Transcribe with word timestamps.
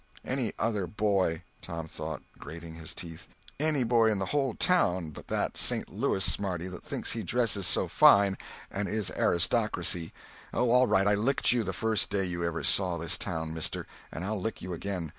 "Any 0.25 0.51
other 0.57 0.87
boy!" 0.87 1.43
Tom 1.61 1.87
thought, 1.87 2.23
grating 2.39 2.73
his 2.73 2.95
teeth. 2.95 3.27
"Any 3.59 3.83
boy 3.83 4.09
in 4.09 4.17
the 4.17 4.25
whole 4.25 4.55
town 4.55 5.11
but 5.11 5.27
that 5.27 5.59
Saint 5.59 5.89
Louis 5.91 6.23
smarty 6.25 6.67
that 6.69 6.83
thinks 6.83 7.11
he 7.11 7.21
dresses 7.21 7.67
so 7.67 7.87
fine 7.87 8.35
and 8.71 8.89
is 8.89 9.11
aristocracy! 9.11 10.11
Oh, 10.55 10.71
all 10.71 10.87
right, 10.87 11.05
I 11.05 11.13
licked 11.13 11.51
you 11.51 11.63
the 11.63 11.71
first 11.71 12.09
day 12.09 12.23
you 12.25 12.43
ever 12.43 12.63
saw 12.63 12.97
this 12.97 13.15
town, 13.15 13.53
mister, 13.53 13.85
and 14.11 14.25
I'll 14.25 14.41
lick 14.41 14.59
you 14.63 14.73
again! 14.73 15.09